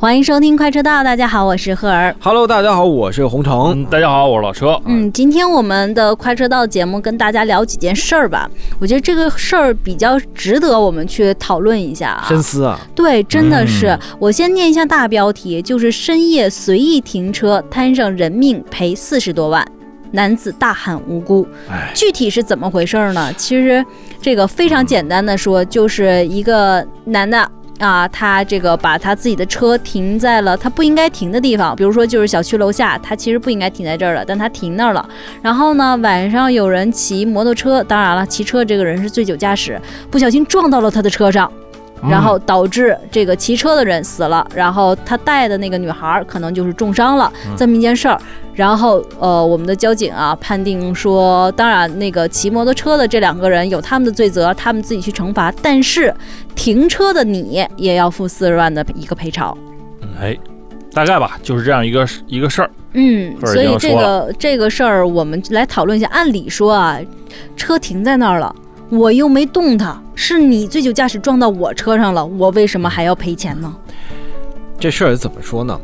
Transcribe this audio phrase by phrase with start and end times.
[0.00, 2.14] 欢迎收听快车道，大家好，我是赫儿。
[2.20, 3.72] Hello，大家好，我是洪城。
[3.74, 4.80] 嗯，大家好，我是老车。
[4.84, 8.48] 嗯，今天我们的快车道节目跟大家聊几件事儿吧。
[8.78, 12.24] 我觉得这个事儿比较值得我们去讨论一下啊。
[12.28, 13.88] 深思啊，对，真的是。
[13.88, 19.66] 嗯我先念一下大标题，就是深夜随意停车摊上人命赔四十多万。
[20.12, 23.30] 男子大喊无辜，哎，具体是怎么回事儿呢？
[23.36, 23.84] 其实
[24.22, 27.46] 这个非常简单的说，就是一个男的
[27.78, 35.08] 啊，他这个把他自己的车停在了他不应该停的地方，比如说就是小区楼下，他其实不应该停在这儿的，但他停那儿了。
[35.40, 41.50] 然后呢，晚上有人骑摩托车，当然了，骑车这个人是醉酒驾驶，不小心撞到了他的车上。
[42.08, 48.16] 然后导致这个骑车的人死了，然后他带的那个女孩儿可能就是重伤了，这么一件事儿。
[48.58, 56.12] 然后呃，我们的交警啊判定说，当然那个骑摩托车的这两个人有他们的罪责，他们自己去惩罚，但是
[56.56, 59.56] 停车的你也要付四十万的一个赔偿。
[60.20, 60.36] 哎，
[60.92, 62.70] 大概吧，就是这样一个一个事儿。
[62.94, 66.08] 嗯，所以这个这个事儿我们来讨论一下。
[66.08, 66.98] 按理说啊，
[67.56, 68.52] 车停在那儿了。
[68.90, 73.72] 我又没动它，是你醉酒驾驶撞到我车上了，我为什么还要赔钱呢？
[74.80, 75.78] 这事儿怎么说呢？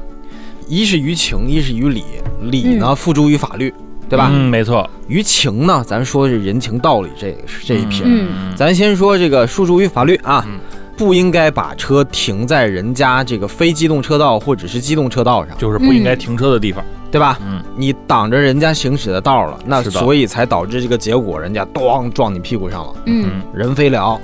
[0.66, 2.04] 一是于情，一是于理。
[2.42, 3.72] 理呢，付诸于法律，
[4.08, 4.30] 对吧？
[4.32, 4.88] 嗯，没错。
[5.08, 8.02] 于情呢，咱说是人情道理这这一篇。
[8.04, 10.58] 嗯咱先说这个诉诸于法律啊，嗯
[10.96, 16.84] 不应该把车停在人家这个非机动车道或者是机动车道上，就是不应该停车的地方。
[17.10, 17.38] 对吧？
[17.46, 24.20] 嗯，你挡着人家行驶的道了，那所以才导致这个结果，人家咣撞你屁股上了，嗯人飞了，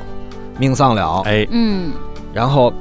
[0.58, 1.22] 命丧了。
[1.24, 1.92] 哎，嗯
[2.34, 2.72] 然后，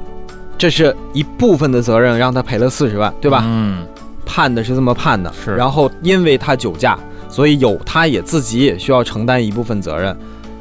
[0.60, 3.42] 这是一部分的责任，让他赔了四十万，对吧？
[3.46, 3.82] 嗯，
[4.26, 5.32] 判的是这么判的。
[5.42, 6.98] 是然后因为他酒驾，
[7.30, 10.14] 所以有他也自己也需要承担一部分责任，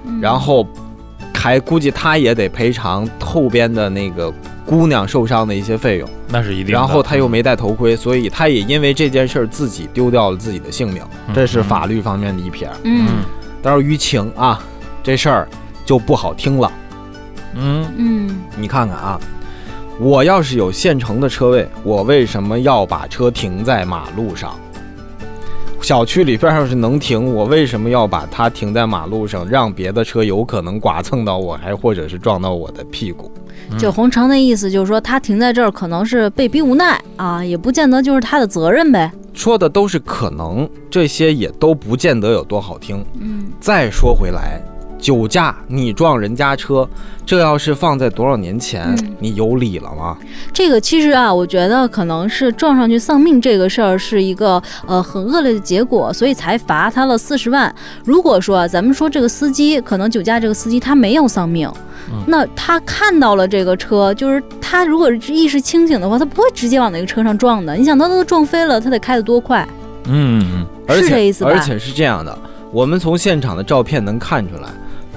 [0.06, 0.66] 嗯然后
[1.36, 4.34] 还估计他也得赔偿后边的那个
[4.66, 6.10] 姑娘受伤的一些费用。
[6.30, 6.74] 那是一定。
[6.74, 12.70] 然后他又没戴头盔，所以他也因为这件事儿自己丢掉了自己的性命，嗯这是法律方面的一撇。
[12.86, 13.16] 嗯嗯
[13.62, 14.64] 但是于情啊，
[15.04, 15.46] 这事儿
[15.86, 16.72] 就不好听了。
[17.56, 19.20] 嗯嗯你看看啊，
[20.00, 24.58] 我要是有现成的车位，我为什么要把车停在马路上？
[25.82, 33.30] 小区里边要是能停，我为什么要把它停在马路上，让别的车有可能剐蹭到我，还或者是撞到我的屁股？
[33.72, 39.12] 嗯就洪城的意思就是说，他停在这儿可能是被逼无奈啊，也不见得就是他的责任呗。
[39.34, 43.06] 说的都是可能，这些也都不见得有多好听。
[43.20, 44.62] 嗯再说回来，
[45.00, 46.88] 酒驾你撞人家车，
[47.26, 50.18] 这要是放在多少年前，嗯你有理了吗？
[50.54, 57.74] 这个其实啊，我觉得可能是撞上去丧命这个事儿是一个呃很恶劣的结果，所以才罚他了四十万。
[58.04, 61.72] 如果说啊咱们说这个司机可能酒驾，这个司机他没有丧命。
[62.12, 67.76] 嗯那他看到了这个车，就是他如果是意识清醒的话，他不会直接往那个车上撞的。
[67.76, 69.68] 你想，他都撞飞了，他得开得多快？
[70.06, 72.36] 嗯嗯而且是这意思吧而且是这样的，
[72.72, 74.70] 我们从现场的照片能看出来，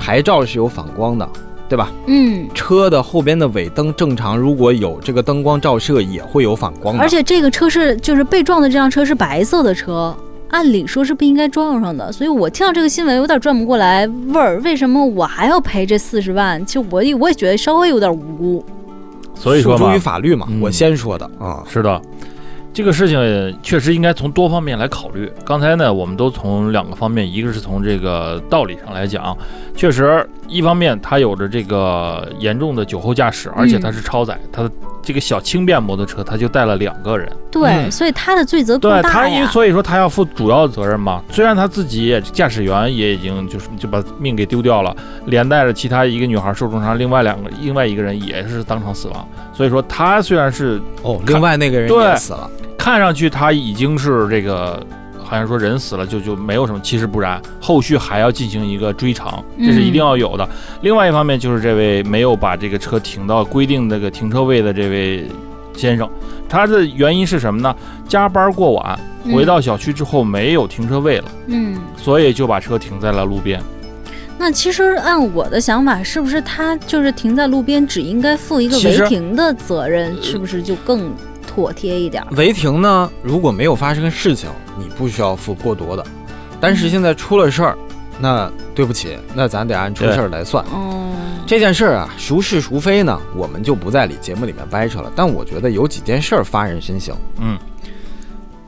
[0.02, 1.28] 牌照是有反光的，
[1.68, 1.92] 对吧？
[2.08, 7.00] 嗯，车的后边的尾灯正常，如果有这个灯光照射，也会有反光的。
[7.00, 10.12] 而且这个车是就是被撞的这辆车是白色的车，
[10.50, 16.66] 按理说是不应该撞上的，所以我听到这个新闻有点转不过来味儿，为什么我还要赔这四十万？
[16.66, 18.64] 其实我也我也觉得稍微有点无辜。
[19.36, 21.62] 所以说嘛诉诸于，法律嘛，嗯我先说的啊。
[21.68, 22.02] 是的，
[22.74, 25.30] 这个事情确实应该从多方面来考虑。
[25.44, 29.36] 刚才呢，我们都从两个方面，一个是从这个道理上来讲，
[29.76, 34.70] 确实一方面他有着这个严重的酒后驾驶，而且他是超载，他
[35.02, 39.46] 这个小轻便摩托车他就带了两个人，对，嗯所以他的罪责对更大他因为。
[39.48, 41.22] 所以说他要负主要责任嘛。
[41.30, 44.96] 虽然他自己也驾驶员也已经就是就把命给丢掉了，
[45.26, 49.28] 连带着其他一个女孩受重伤，另外两个另外一个人也是当场死亡。
[49.52, 52.48] 所以说他虽然是哦，另外那个人对也死了。
[52.82, 54.84] 看上去他已经是这个，
[55.22, 60.48] 好像说人死了就就没有什么，其实不然，后续还要进行一个追偿，这是一定要有的。
[60.80, 65.28] 另外一方面就是这位没有把这个车停到规定那个停车位的这位
[65.76, 66.10] 先生，
[66.48, 67.72] 他的原因是什么呢？
[68.08, 73.62] 加班过晚，嗯回到小区之后没有停车位了，嗯，所以就把车停在了路边。
[74.36, 81.12] 那其实按我的想法，是不是他就是停在路边，只应该负一个违停的责任，是不是就更
[81.54, 82.28] 妥帖一点儿？
[82.34, 86.04] 违停呢，如果没有发生事情，你不需要负过多的。
[86.58, 87.76] 但是现在出了事儿，
[88.18, 90.64] 那对不起，那咱得按出事儿来算。
[90.66, 91.12] 哦，
[91.46, 93.20] 这件事儿啊，孰是孰非呢？
[93.36, 95.12] 我们就不在里节目里面掰扯了。
[95.14, 97.14] 但我觉得有几件事儿发人深省。
[97.38, 97.58] 嗯，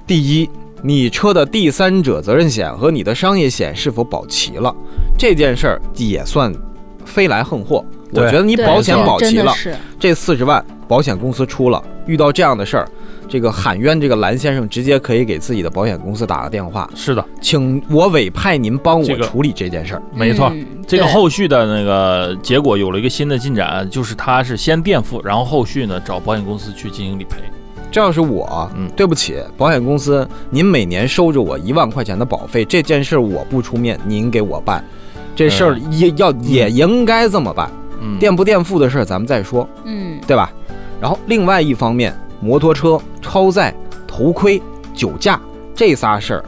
[0.07, 0.51] 第一，
[0.83, 4.75] 你车的第三者责任险和你的商业险是否保齐了？
[5.17, 6.53] 这件事儿也算
[7.07, 7.83] 飞来横祸。
[8.11, 9.53] 我觉得你保险保齐了，
[9.99, 12.89] 这四十万保险公司出了，遇到这样的事儿，
[13.29, 20.03] 这个喊冤这个蓝先生直接可以给自己的保险公司打个电话，是的，请我委派您帮我处理这件事儿。
[20.13, 20.51] 没错。
[20.55, 27.39] 嗯这个后续的那个结果有了一个新的进展，就是他是先垫付，然后后续呢找保险公司去进行理赔。
[27.91, 34.85] 这要是我，嗯对不起，保险公司，您每年收着我一万块钱的保费，这件事儿我不出面，您给我办，
[35.35, 37.71] 这事儿也要也应该这么办。
[38.03, 40.53] 嗯，垫不垫付的事儿咱们再说，嗯对吧？
[41.01, 43.75] 然后另外一方面，摩托车、超载、
[44.07, 44.61] 头盔、
[44.95, 45.41] 酒驾
[45.75, 46.45] 这仨事儿，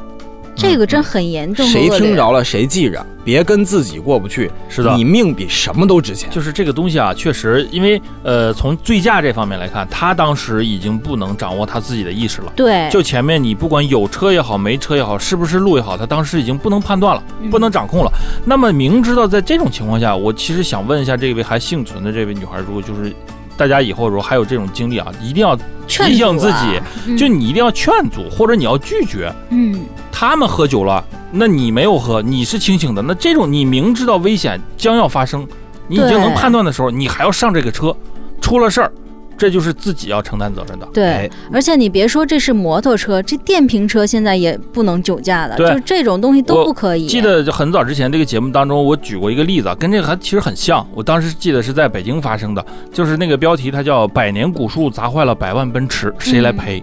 [0.55, 4.51] 这个真很严重，谁听着了谁记着，别跟自己过不去。
[4.69, 6.31] 是的你，命比什么都值钱。
[6.31, 12.53] 就是这个东西啊，确实，因为呃，从醉驾这方面来看，他当时已经不能掌握他自己的意识了。
[12.57, 18.11] 对，就前面你不管有车也好，没车也好，是不是路也好，他当时已经不能判断了，嗯不能掌控了。
[18.45, 23.13] 那么明知道在这种情况下，我其实想问一下这位还幸存的这位女孩，如果就是
[23.57, 25.57] 大家以后如果还有这种经历啊，一定要
[25.87, 27.17] 提醒自己，嗯。
[27.17, 29.33] 就你一定要劝阻，或者你要拒绝。
[29.51, 29.85] 嗯。
[30.13, 35.47] 他们喝酒了，那你没有喝，你是清醒的，那这种你明知道危险将要发生，
[35.89, 37.95] 你已经能判断的时候，你还要上这个车，
[38.41, 38.93] 出了事儿，
[39.37, 40.89] 这就是自己要承担责任的。
[40.93, 47.07] 对哎，而且你别说这是摩托车，这电瓶车现在也不能酒驾了，就是这种东西都不可以。
[47.07, 50.87] 记得很早之前这个节目当中，我举过一个例子，啊，跟这个还其实很像。
[50.95, 56.83] 我当时记得是在北京发生的，就是那个标题它叫“百年古树砸坏了百万奔驰，谁来赔？”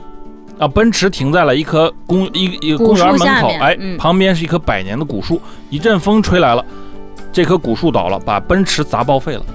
[0.60, 5.42] 啊，奔驰停在了一棵公一一个公园门树下口，哎，嗯旁边是一棵百年的古树，
[5.72, 6.64] 一阵风吹来了，
[7.32, 9.46] 这棵古树倒了，把奔驰砸报废了。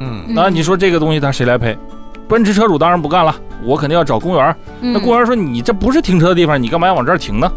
[0.00, 1.78] 嗯，嗯那你说这个东西它谁来赔？
[2.28, 3.34] 奔驰车主当然不干了，
[3.64, 4.56] 我肯定要找公园。
[4.80, 7.50] 那嗯公园说你这不是停车的地方，你干嘛要往这儿停呢？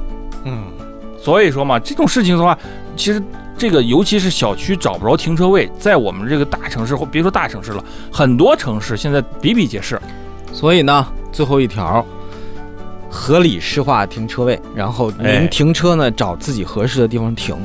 [0.45, 0.63] 嗯，
[1.19, 2.57] 所以说嘛，这种事情的话，
[2.95, 3.21] 其实
[3.57, 9.99] 这个尤其是小区找不着停车位，在我们这个大城市或别说大城市了，很多城市现在比比皆是。
[10.53, 12.05] 所以呢，最后一条，
[13.09, 17.55] 合理施划停车位，然后哎您停车呢，找自己合适的地方停。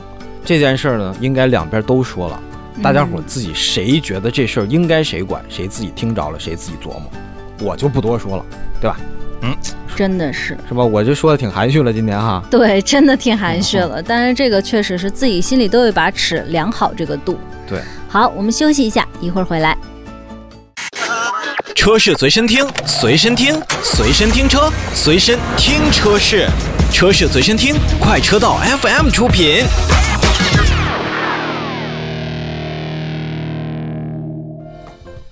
[0.45, 2.41] 这件事儿呢，应该两边都说了，
[2.83, 7.03] 大家伙儿自己谁觉得这事儿应该谁管，谁自己听着了，谁自己琢磨。
[7.61, 8.45] 我就不多说了，
[8.81, 8.97] 对吧？
[9.43, 9.55] 嗯
[9.95, 10.85] 真的是是吧？
[10.85, 12.43] 我就说的挺含蓄了，今天哈。
[12.51, 14.03] 对，真的挺含蓄嗯了。
[14.03, 17.39] 但是这个确实是自己心里都有一把尺，量好这个度。
[17.67, 19.77] 对，好，我们休息一下，一会儿回来。
[21.75, 26.47] 车是随身听，随身听，随身听车，随身听车是，
[26.93, 29.65] 车是随身听，快车道 FM 出品。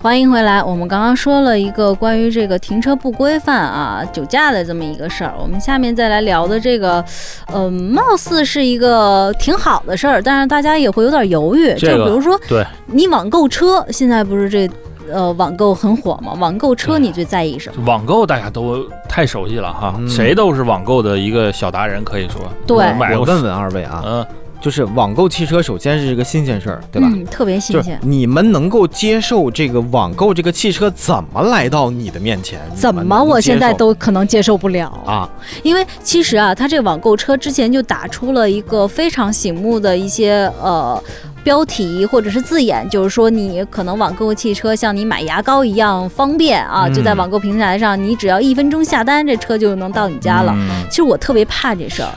[0.05, 5.33] 欢迎回来，我们刚刚说了一个关于这个停车不规范啊、酒驾的这么一个事儿。
[5.41, 7.03] 我们下面再来聊的这个，
[7.51, 11.73] 呃，貌似是一个挺好的事儿，但是大家也会有点犹豫。
[11.75, 14.69] 这个就比如说，对你网购车，现在不是这
[15.11, 16.33] 呃网购很火吗？
[16.39, 17.83] 网购车你最在意什么？
[17.87, 22.41] 网购大家都太熟悉了哈，嗯谁都是网购的一个小达人，可以说。
[22.67, 22.77] 对
[23.15, 24.27] 我问问二位啊，嗯，
[24.65, 27.07] 就是网购汽车，首先是一个新鲜事儿，对吧？
[27.13, 27.99] 嗯，特别新鲜。
[28.01, 32.59] 你们能够接受这个网购这个汽车怎么来到你的面前？
[32.73, 35.29] 怎么我现在都可能接受不了啊？
[35.61, 40.99] 因为其实啊，它这网购车之前就打出了一个非常醒目的一些呃
[41.43, 50.51] 标题或者是字眼，就是说你可能网购汽车像你买牙膏一样方便啊，嗯就在网购平台上，你只要一分钟下单，这车就能到你家了。
[50.55, 52.09] 嗯其实我特别怕这事儿。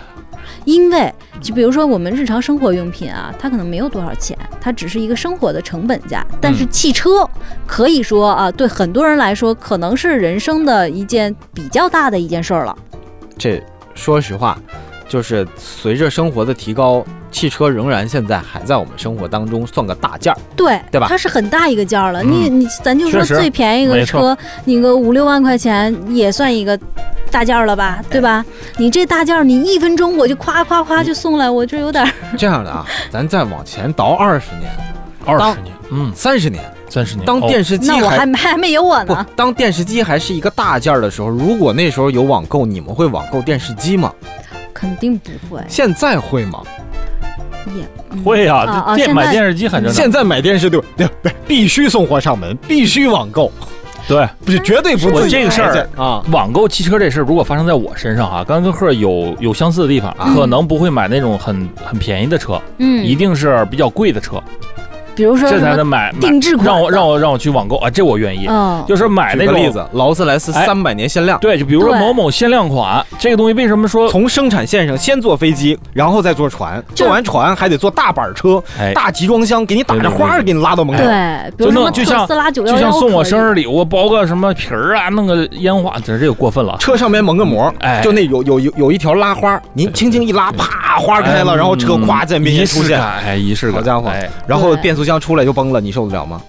[0.68, 1.10] 因为，
[1.40, 6.22] 就比如说我们日常生活用品啊，它可能没有多少钱，它只是一个生活的成本价。
[6.42, 7.26] 但是汽车
[7.66, 12.76] 可以说啊，对很多人来说，可能是人生的一件比较大的一件事儿了。
[13.38, 13.62] 这
[13.94, 14.58] 说实话，
[15.08, 20.38] 就是随着生活的提高，汽车仍然现在还在我们生活当中算个大件儿。
[20.54, 22.22] 对，对吧它是很大一个件儿了。
[22.22, 26.78] 嗯你你咱就说最便宜的没错车，你个五六万块钱也算一个
[27.30, 28.44] 大件儿了吧，对吧？
[28.76, 34.70] 你这大件儿，你一分钟我就夸夸夸就送来，我这有点儿这样的啊， 咱再往前倒二十年、
[35.24, 39.26] 二十年，嗯，三十年，三十年，当哦电视机那我还还没还没有我呢。
[39.36, 44.12] 当电视机还是一个大件儿的时候，如果那时候有网购，你们会网购电视机吗？
[44.74, 46.60] 肯定不会，现在会吗？
[47.76, 50.02] 也、嗯会呀、啊电买电视机很正常。
[50.02, 53.52] 现在买电视对对对，必须送货上门，必须网购，
[54.08, 56.24] 对不是绝对不我自己这个事儿啊。
[56.32, 64.42] 网购汽车这事儿，如果发生在我身上哈、刚跟赫有有相似的地方，啊可能不会买那种很很便宜的车，嗯，一定是比较贵的车。
[65.18, 68.46] 比如说这才能买买定制款，让我让我让我去网购啊，这我愿意。
[68.48, 81.02] 嗯，就是买那个例子，劳斯莱斯哎三百年限量，对，就比如说某某限量款，这个东西为什么说从生产线上先坐飞机，然后再坐船，坐完船还得坐大板车、哎，大集装箱，给你打着花儿给你拉到门口。
[81.02, 86.76] 对，比如就什么弄就像特斯拉九就像送我生日礼物，包个什么皮儿啊，弄个烟花，这这个过分了。
[86.78, 96.40] 车上面蒙个膜，哎就那有有有有一条拉花，您轻轻一拉，啪，花开了，然后车咵在面前出现，哎，仪式感，好家伙哎，然后变速箱出来就崩了，你受得了吗？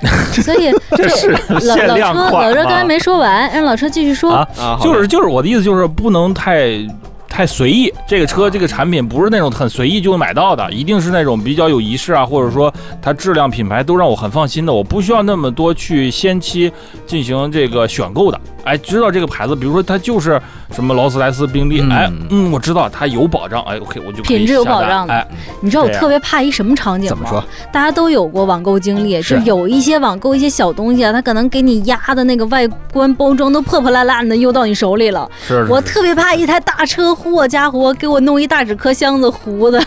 [0.32, 4.32] 所以 这是老限老车量款吗老车刚才没说完，让老车继续说。
[4.32, 6.86] 啊啊就是就是我的意思就是不能太。
[7.30, 12.70] 太随意，这个车这个产品不是那种很随意就能买到的，一定是那种比较有仪式啊，或者说
[13.00, 16.70] 它质量品牌都让我很放心的，我不需要那么多去先期
[17.06, 18.38] 进行这个选购的。
[18.62, 20.38] 哎，知道这个牌子，比如说它就是
[20.70, 25.26] 什么劳斯莱斯、宾利，嗯哎，嗯，我知道它有保障，哎，OK，我就品质有保障的哎，
[25.62, 27.16] 你知道我特别怕一什么场景吗？
[27.16, 27.42] 怎么说？
[27.72, 35.28] 大家都有过网购经历，就有一些网购一些小东西啊，它可能给你压的那个外观包装都破破烂烂的，又到你手里了。
[35.40, 39.78] 是是我特别怕一台大车，嚯家伙，给我弄一大纸壳箱子糊的，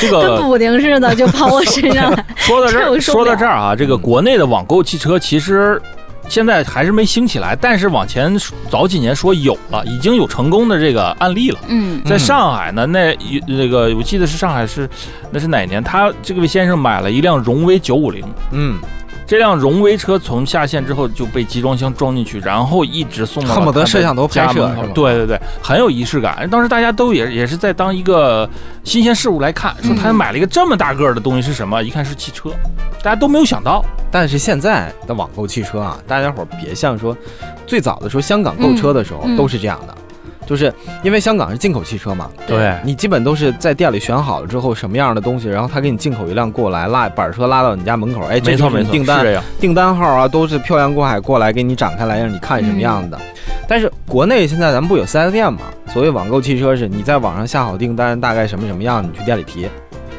[0.00, 2.24] 这跟个补丁似的就跑我身上来。
[2.36, 5.80] 说到这儿，说到这儿啊，这个国内的网购汽车其实
[6.28, 8.36] 现在还是没兴起来，但是往前
[8.70, 11.58] 早几年说有了，已经有成功的这个案例了。
[11.68, 14.88] 嗯在上海呢，那一那个我记得是上海是
[15.30, 15.82] 那是哪年？
[15.82, 18.78] 他这位先生买了一辆荣威九五零，嗯，
[19.32, 26.46] 这辆荣威车从下线之后就被集装箱装进去，然后一直送到恨不得摄像头拍摄对对对，很有仪式感。
[26.50, 28.46] 当时大家都也也是在当一个
[28.84, 31.82] 新鲜事物来看，说他嗯买了一个这么大个儿的东西是什么？
[31.82, 32.50] 一看是汽车，
[33.02, 33.82] 大家都没有想到。
[34.10, 37.16] 但是现在的网购汽车啊，大家伙儿别像说，
[37.66, 39.96] 最早的时候香港购车的时候都是这样的，
[40.52, 40.70] 就是
[41.02, 49.42] 因为香港是进口汽车嘛，对你基本都是在店里选好了之后什么样的东西，然后他给你进口一辆过来拉板车拉到你家门口，哎，这就没错没错，订单。
[49.58, 53.18] 订单号啊，都是漂洋过海过来给你展开来让你看什么样的。
[53.66, 55.60] 但是国内现在咱们不有 4S 店嘛？
[55.86, 59.66] 所谓网购汽车是你在网上下好订单，大概什么什么样，你去店里提。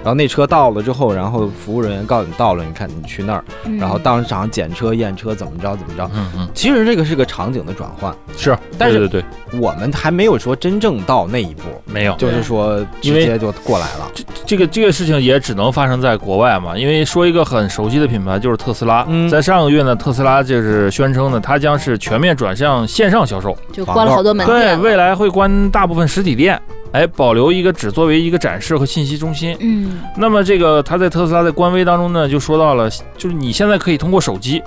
[0.04, 6.10] 然后那车到了之后，然后服务人员告诉你到了，你看你去那儿，嗯然后当场检车验车怎么着怎么着。
[6.14, 12.14] 嗯嗯，其实这个是个场景的转换，是，但是对对对，我们还没有说真正到那一步，没有。
[12.18, 14.12] 就是说直接就过来了。
[14.46, 24.76] 这个这个事情也只能发生在国外嘛，因为说一个很熟悉的品牌就是特斯拉，嗯在上个月呢，特斯拉就是宣称呢，它将是全面转向线上销售，就关了好多门对。
[24.84, 26.60] 未来会关大部分实体店，
[26.94, 29.58] 哎，保留一个只作为一个展示和信息中心。
[29.60, 34.62] 嗯，那么这个他在特斯拉的官微当中呢，就说到了，就是你现在可以通过手机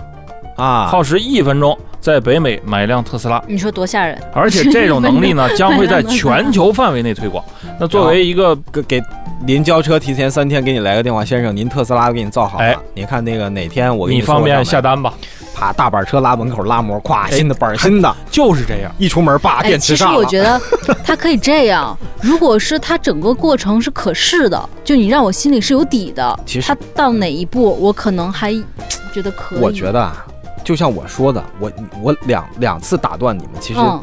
[0.56, 3.42] 啊，耗时一分钟，在北美买一辆特斯拉。
[3.46, 4.20] 你说多吓人？
[4.34, 7.44] 而且这种能力呢， 将会在全球范围内推广。
[7.78, 9.02] 那作为一个给给
[9.46, 15.12] 临交车提前三天给你来个电话，先生，您特斯拉给你造好了，哎你看那个哪天我给你方便下单吧，
[15.56, 18.92] 啪，大板车拉门口拉膜，咵，哎新的板新的，就是这样。
[18.98, 20.18] 一出门叭，哎，电其实池炸了。
[20.18, 20.60] 我觉得
[21.02, 26.38] 它可以这样，如果是它整个过程是可视的，就你让我心里是有底的。
[26.44, 28.52] 其实它到哪一步，我可能还
[29.14, 29.60] 觉得可以。
[29.60, 30.26] 我觉得啊，
[30.62, 31.72] 就像我说的，我
[32.02, 34.00] 我两两次打断你们，其实嗯，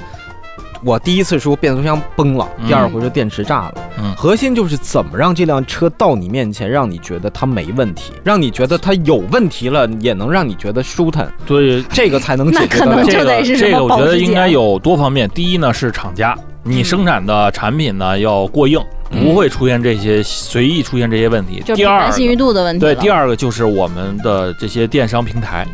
[0.85, 3.75] 我第一次说变速箱崩了，嗯第二回说电池炸了。
[3.99, 13.03] 嗯核心就是怎么让这辆车到你面前，让你觉得它没问题，让你觉得它有问题了，也能让你觉得舒坦，对，这个才能解 那可能。
[13.05, 15.29] 就这个得是这个，我觉得应该有多方面。
[15.29, 18.79] 第一呢是厂家，你嗯生产的产品呢要过硬，
[19.11, 21.61] 嗯不会出现这些随意出现这些问题。
[21.65, 25.65] 就第二信誉度的问题对，第二个就是我们的这些电商平台，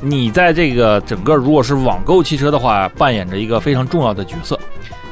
[0.00, 4.58] 你在这个整个如果是网购汽车的话，扮演着一个非常重要的角色。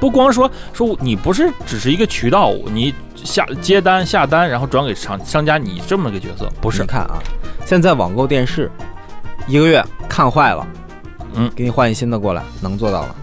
[0.00, 6.86] 不光说说你不是只是一个渠道，你下接单下单，然后转给商商家，你这么个角色不是你？
[6.86, 7.18] 看啊，
[7.64, 8.70] 现在网购电视
[9.46, 10.66] 一个月看坏了，
[11.34, 13.16] 嗯给你换一新的过来，能做到了，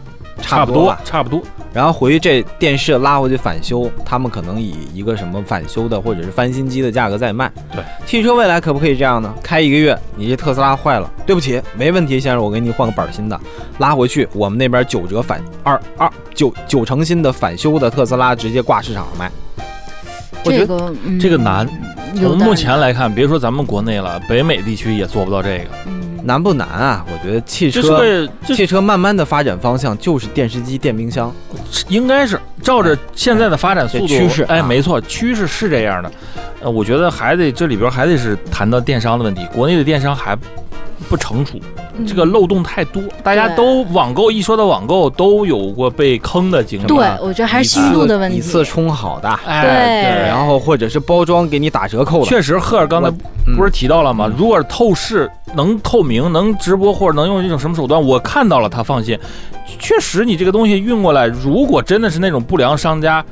[0.45, 1.41] 差不多吧，差不多。
[1.73, 7.51] 然后回去这电视拉回去返修，他们可能以一个什么返修的或者是翻新机的价格在卖。
[7.73, 9.33] 对，汽车未来可不可以这样呢？
[9.43, 13.37] 开一个月，你这特斯拉坏了，对不起，没问题，先生，我给你换个板儿新的，
[13.79, 19.31] 拉回去，我们那边九折返二二九九成新的返修的特斯拉直接挂市场上卖。
[20.45, 21.67] 我觉得这个、嗯、这个难
[22.15, 25.65] 从目前来看，别说咱们国内了，北美地区也做不到这个。
[26.25, 27.05] 嗯难不难啊？
[27.11, 31.31] 我觉得汽车汽车慢慢的发展方向就是电视机、电冰箱。
[31.87, 36.11] 应该是照着现在的发展速度这趋势哎，啊没错，趋势是这样的。
[36.61, 40.35] 呃，我觉得还得这里边还得是谈到电商的问题，国内的电商还
[41.09, 41.59] 不成熟，
[41.97, 46.87] 嗯这个漏洞太多，大家都网购一说到网购都有过被坑的经历。
[46.87, 48.37] 对，我觉得还是心度的问题。
[48.37, 52.25] 一次充好的，哎，对然后或者是包装给你打折扣的。
[52.25, 53.09] 确实，赫尔刚才
[53.47, 54.27] 嗯不是提到了吗？
[54.27, 59.17] 嗯如果是透视、能透明、能直播或者能用一种什么手段，我看到了，他放心。
[59.79, 63.23] 确实，你这个东西运过来，如果真的是那种不良商家，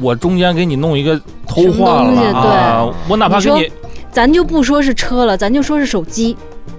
[0.00, 3.70] 我中间给你弄一个偷换了啊，我哪怕给你你
[4.14, 6.36] 咱就不说是车了，咱就说是手机，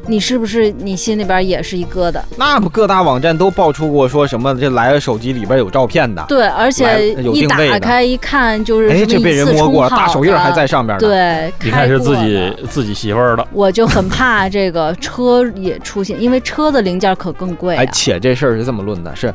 [0.08, 2.22] 你是不是你心里边也是一疙瘩？
[2.38, 17.82] 那不各大网站都爆出过说什么这来了手机里边有照片的，对，而且一打开一看就是哎，什么这被人一次摸过了，大手印还在上面呢。，对，一看是自己自己媳妇儿的，我就很怕这个车也出现，因为车的零件可更贵、啊。
[17.82, 19.34] 哎，且这事儿是这么论的，是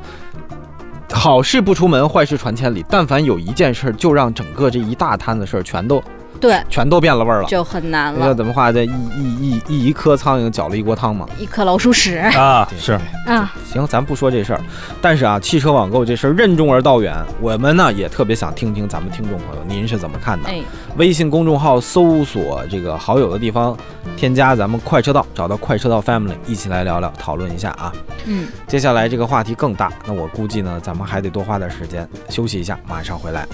[1.12, 2.82] 好事不出门，坏事传千里。
[2.88, 6.02] 但凡有一件事儿，就让整个这一大摊子事儿全都
[6.40, 7.48] 对，全都变了味儿了。
[7.48, 8.72] 就很难那叫了，怎么话？
[8.72, 11.28] 这一一一一一颗苍蝇搅了一锅汤嘛。
[11.38, 13.52] 一颗老鼠屎啊是啊！
[13.64, 14.60] 行，咱不说这事儿，
[15.00, 20.48] 但是啊，汽车网购这事儿任重而道远，我们呢也特别想听听咱们听众朋友您是怎么看的。
[20.48, 20.62] 哎，
[20.96, 23.76] 微信公众号搜索这个好友的地方，
[24.16, 27.92] 添加咱们快车道，找到快车道 Family，一起来聊聊，讨论一下啊。
[28.24, 33.46] 嗯，接下来这个话题更大，那我估计呢，咱们还得多花点时间休息一下，马上回来。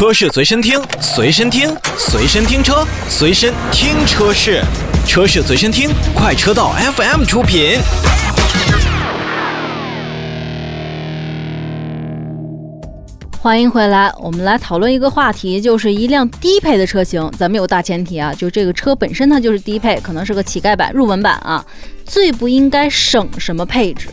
[0.00, 4.62] 车是随身听，随身听，随身听车，随身听车是，
[5.06, 7.78] 车是随身听，快车道 FM 出品。
[13.38, 17.30] 欢迎回来，我们来讨论一个话题，就是一辆低配的车型。
[17.36, 21.62] 咱们有大前提啊，就这个车本身它就是低配，可能是个乞丐版、入门版啊，
[22.06, 24.08] 最不应该省什么配置？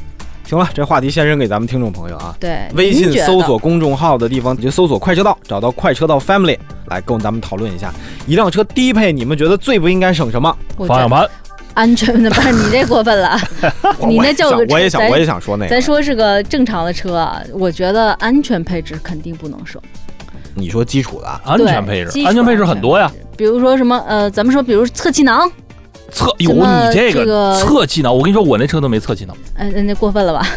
[0.47, 2.33] 行了，这话题先扔给咱们听众朋友啊。
[2.39, 7.93] 对，微信搜索公众号的地方，你就搜索“快车道”，找到“快车道 Family”，来跟咱们讨论一下，
[8.25, 10.55] 一辆车低配，你们觉得最不应该省什么？
[10.77, 11.29] 方向盘。
[11.73, 13.37] 安全的，不是你这过分了。
[14.07, 15.69] 你那叫个我也想，我也想说那个。
[15.69, 19.81] 咱说是个正常的车啊，我觉得安全配置肯定不能省。
[20.55, 23.11] 你说基础的啊，安全配置，安全配置很多呀。。
[23.35, 25.51] 比如说什么呃，咱们说，比如侧气囊，
[26.11, 26.61] 侧有你
[26.93, 29.35] 这这个侧气囊，我跟你说，我那车都没侧气囊。
[29.55, 30.47] 哎，那过分了吧？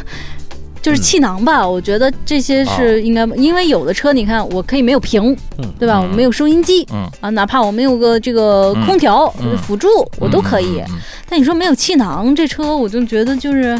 [0.82, 5.98] 就是嗯气囊吧，我觉得这些是应该，因为有的车你看，我可以没有屏，嗯对吧？
[5.98, 9.28] 嗯我没有收音机嗯，啊，哪怕我没有个这个空调、
[9.62, 10.82] 辅助，我都可以。
[11.28, 13.78] 但你说没有气囊，这车我就觉得就是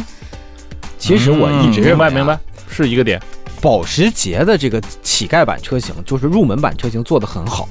[0.99, 3.21] 其实我一直明白明白，是一个点。
[3.63, 7.69] 保时捷的这个乞丐版车型，就是入门版车型做的很好。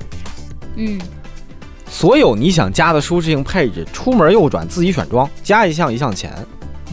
[0.75, 0.99] 嗯，
[1.89, 6.31] 所有你想加的舒适性配置，出门右转自己选装，加一项一项钱。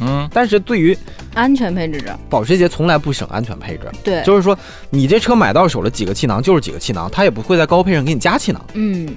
[0.00, 0.96] 嗯，但是对于
[1.32, 4.59] 安全配置这保时捷从来不省安全配置，对，就是说
[4.90, 8.62] 你这车买到手了几个气囊就是几个气囊，它也不会在高配上给你加气囊。
[8.74, 9.09] 嗯，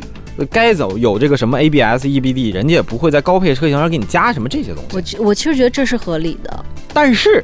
[0.49, 4.95] 该走有这个什么 ABS、EBD，人家也不会在高配车型上给你加什么这些东西。
[4.95, 7.43] 我其我其实觉得这是合理的，但是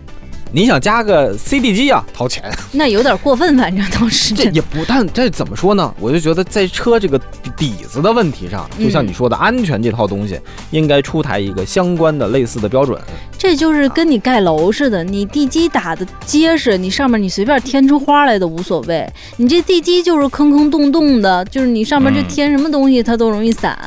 [0.56, 2.42] 你想加个 CD 机啊，掏钱，
[2.72, 4.34] 那有点过分，反正倒是。
[4.34, 5.94] 这也不但这怎么说呢？
[6.00, 7.20] 我就觉得在车这个
[7.58, 10.40] 底子的问题上，就像你说的，安全这套东西
[10.72, 12.98] 应该出台一个相关的类似的标准。
[13.38, 19.06] 这就是跟你盖楼似的，你地基打的结实，你上面你随便添出花来都无所谓。
[19.36, 23.78] 你这地基就是坑坑洞洞的，就是你上面这嗯添什么东西它都容易散。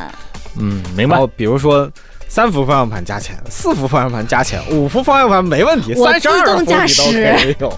[0.58, 1.26] 嗯，明白然后。
[1.34, 1.90] 比如说。
[2.28, 7.72] 三幅方向盘加钱，四幅方向盘加钱，五幅方向盘没问题，我三十二自动驾驶有。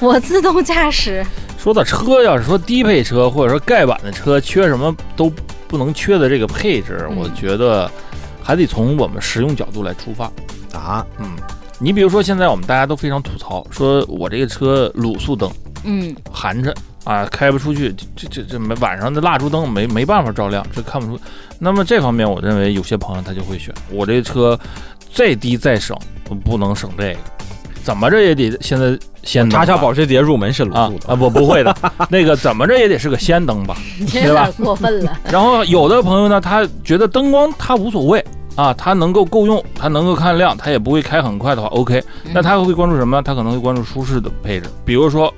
[0.00, 0.18] 我。
[0.26, 1.24] 自动驾驶，
[1.58, 5.30] 说到车，要是说低配车或者说盖板的车，缺什么都
[5.68, 7.16] 不能缺的这个配置，嗯。
[7.16, 7.90] 我觉得
[8.42, 10.24] 还得从我们实用角度来出发。
[10.72, 11.30] 啊，嗯，
[11.78, 15.50] 你比如说现在我们大家都非常吐槽，说我这个车卤素灯
[15.84, 16.72] 嗯，寒碜
[17.06, 21.22] 啊，开不出去，这这这没晚上的蜡烛灯没没办法照亮，这看不出。
[21.60, 24.58] 那么这方面，我认为有些朋友他就会选我这车
[25.14, 25.96] 再低再省，
[26.44, 27.18] 不能省这个，
[27.84, 31.74] 怎么着也得现在先叉叉保时捷入门是卤啊素的，啊不不会的，
[32.10, 33.76] 那个怎么着也得是个氙灯吧。
[34.00, 35.16] 你这有点过分了。
[35.30, 38.22] 然后有的朋友呢，他觉得灯光他无所谓
[38.56, 42.02] 啊，他能够够用，他能够看亮，他也不会开很快的话，OK。
[42.32, 43.22] 那他会关注什么？
[43.22, 45.32] 他可能会关注舒适的配置，比如说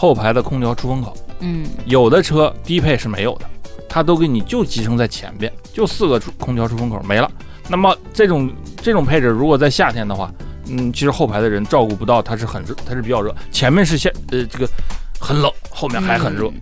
[0.00, 3.44] 后排的空调出风口，嗯有的车低配是没有的，
[3.86, 7.30] 它都给你就集成在前边，就四个出空调出风口没了。
[7.68, 10.32] 那么这种这种配置，如果在夏天的话，
[10.68, 14.66] 嗯，其实后排的人照顾不到，它是很热，它是比较热，前面是夏呃这个
[15.20, 16.48] 很冷，后面还很热。
[16.48, 16.60] 嗯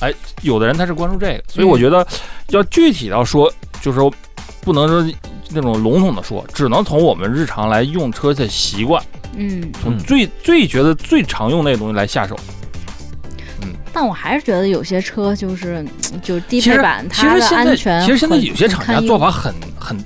[0.00, 2.06] 哎，有的人他是关注这个，所以我觉得
[2.48, 4.12] 要具体到说，就是说
[4.60, 5.14] 不能说
[5.48, 9.02] 那种笼统的说，只能从我们日常来用车的习惯，
[9.34, 12.36] 嗯，嗯从最最觉得最常用那个东西来下手。
[13.94, 19.96] 但我还是觉得有些车就是嗯就是低配版，它的实现在安全其实现在有些厂家做法很很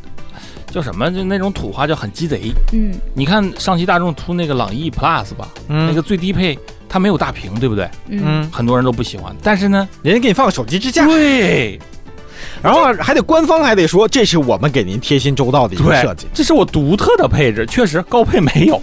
[0.70, 1.10] 叫什么？
[1.10, 2.52] 就那种土话叫很鸡贼。
[2.72, 6.56] 嗯你看上汽大众出那个朗逸 Plus 吧，嗯那个最低配
[6.88, 7.88] 它没有大屏，对不对？
[8.08, 11.80] 嗯嗯，很多人都不喜欢，但是呢，人家给你放个手机支架，对
[12.62, 16.26] 然后还得官方还得说这是我们给您贴心周到的一个设计。
[16.34, 18.80] 这是我独特的配置，确实高配没有。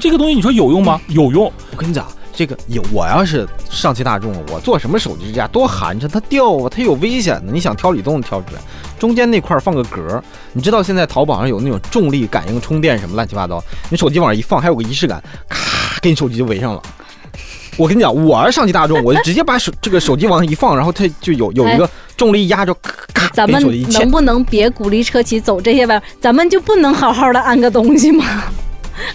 [0.00, 1.00] 这个东西你说有用吗？
[1.08, 7.52] 有用，我跟你讲，这个有我要是上汽大众，我做什么手机支架多寒碜，它掉啊，它有危险的。
[7.52, 8.60] 你想挑理都能挑出来，
[8.98, 10.24] 中间那块儿放个格儿。
[10.52, 16.82] 你知道现在淘宝上有那种重力感应充电什么乱七八糟，你手机往上一放，还有个仪式感，咔，给你手机就围上了。
[17.78, 24.10] 我跟你讲，我要是上汽大众，我就直接把手这个手机往上一放，然后它就有有一个重力压着，咔咔，给咱们能。
[24.10, 26.02] 不能别鼓励车企走这些弯？
[26.20, 28.24] 咱们就不能好好的安个东西吗？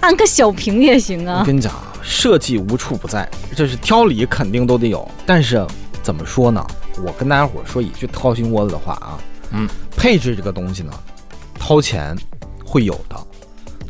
[0.01, 1.39] 安个小屏也行啊。
[1.39, 1.71] 我跟你讲，
[2.09, 5.07] 设计无处不在，这是挑理肯定都得有。
[5.27, 5.63] 但是
[6.01, 6.65] 怎么说呢？
[7.05, 9.19] 我跟大家伙儿说一句掏心窝子的话啊，
[9.51, 10.91] 嗯，配置这个东西呢，
[11.59, 12.17] 掏钱
[12.65, 13.15] 会有的。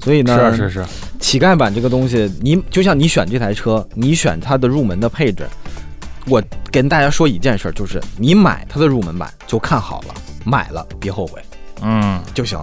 [0.02, 0.86] 所以呢，是啊是是，
[1.20, 5.48] 乞丐版这个东西，你就像你选这台车，你选它的入门的配置，
[6.28, 10.14] 我跟大家说一件事儿，就是你买它的入门版就看好了，
[10.46, 11.42] 买了别后悔
[11.82, 12.60] 嗯，就行。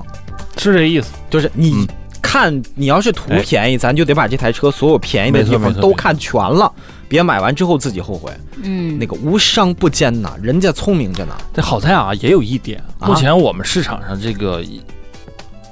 [0.59, 1.09] 是这意思。
[1.29, 1.88] 就是你嗯
[2.22, 6.70] 看，你要是图哎便宜，咱就得把这台车所有便宜的地方都看全了，
[7.09, 8.31] 别买完之后自己后悔。
[8.62, 11.37] 嗯，那个无商不奸呐，人家聪明着呢。
[11.55, 14.62] 这好在啊，也有一点，啊目前我们市场上这个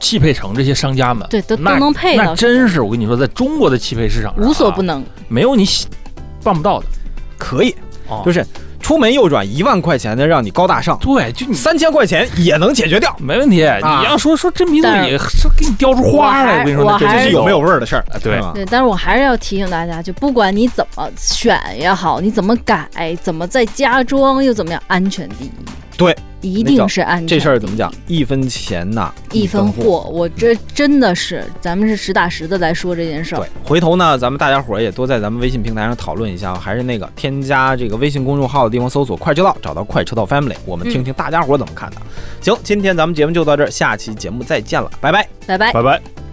[0.01, 5.05] 汽配城这些商家们，对都都那能配到那真是我跟你说，在中国的汽配市场上、啊无所不，能。
[5.29, 5.67] 没有你
[6.43, 6.87] 办不到的。
[7.37, 7.75] 可以，
[8.09, 8.47] 哦就是
[8.85, 13.17] 出门右转一万块钱的让你高大上，对，就你三千块钱也能解决掉。
[13.19, 13.65] 没问题。
[13.65, 22.87] 啊你要说说真皮座但里是给你雕出花来，我还跟你说，这真是有没有味儿的事儿，啊对吧对，但是我还是要提醒大家，就不管你怎么选也好，你怎么改，
[23.23, 25.51] 怎么再加装又怎么样，安全第一。
[25.97, 27.27] 对，一定是安全。
[27.27, 27.93] 这事儿怎么讲？？
[28.07, 30.11] 一分钱呐，一分货。
[30.13, 41.97] 我这真的是，咱们是实打实的来说这件事儿对。，回头呢，咱们大家伙儿也多在咱们微信平台上讨论一下，还是那个添加这个微信公众号的地方搜索“快车道”，找到“快车道 Family”，我们听听大家伙儿怎么看的。
[42.41, 45.29] 行，今天咱们节目就到这儿，下期节目再见了，拜拜。
[45.47, 45.73] 拜拜。
[45.73, 46.24] 拜拜。